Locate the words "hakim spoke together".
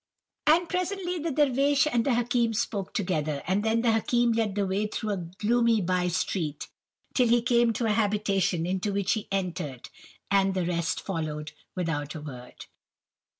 2.15-3.43